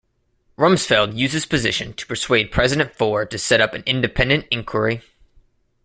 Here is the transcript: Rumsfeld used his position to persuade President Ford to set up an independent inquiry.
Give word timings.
Rumsfeld 0.57 1.15
used 1.15 1.33
his 1.35 1.45
position 1.45 1.93
to 1.93 2.07
persuade 2.07 2.51
President 2.51 2.95
Ford 2.95 3.29
to 3.29 3.37
set 3.37 3.61
up 3.61 3.75
an 3.75 3.83
independent 3.85 4.47
inquiry. 4.49 5.03